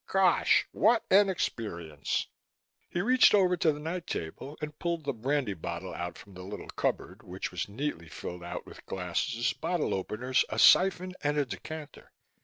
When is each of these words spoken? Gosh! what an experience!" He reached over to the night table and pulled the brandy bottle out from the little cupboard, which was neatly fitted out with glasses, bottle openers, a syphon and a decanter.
Gosh! 0.07 0.67
what 0.71 1.03
an 1.11 1.29
experience!" 1.29 2.25
He 2.89 3.01
reached 3.01 3.35
over 3.35 3.55
to 3.57 3.71
the 3.71 3.79
night 3.79 4.07
table 4.07 4.57
and 4.59 4.79
pulled 4.79 5.03
the 5.03 5.13
brandy 5.13 5.53
bottle 5.53 5.93
out 5.93 6.17
from 6.17 6.33
the 6.33 6.41
little 6.41 6.69
cupboard, 6.69 7.21
which 7.21 7.51
was 7.51 7.69
neatly 7.69 8.09
fitted 8.09 8.41
out 8.41 8.65
with 8.65 8.83
glasses, 8.87 9.53
bottle 9.53 9.93
openers, 9.93 10.43
a 10.49 10.57
syphon 10.57 11.13
and 11.21 11.37
a 11.37 11.45
decanter. 11.45 12.13